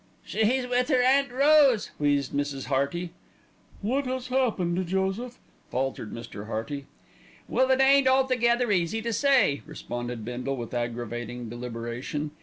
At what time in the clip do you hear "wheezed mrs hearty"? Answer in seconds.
1.99-3.11